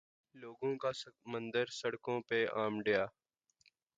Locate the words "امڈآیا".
2.63-3.05